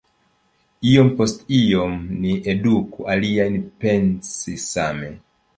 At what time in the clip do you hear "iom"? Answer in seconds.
0.91-1.11, 1.57-1.93